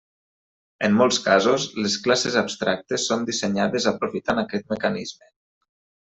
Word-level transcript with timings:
En 0.87 0.93
molts 0.99 1.19
casos, 1.25 1.65
les 1.85 1.97
classes 2.07 2.37
abstractes 2.41 3.05
són 3.11 3.27
dissenyades 3.31 3.87
aprofitant 3.95 4.43
aquest 4.45 4.71
mecanisme. 4.77 5.29